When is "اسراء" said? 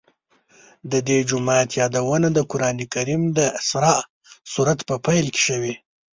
3.59-4.01